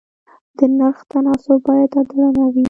د 0.57 0.59
نرخ 0.77 0.99
تناسب 1.11 1.57
باید 1.67 1.91
عادلانه 1.97 2.45
وي. 2.53 2.59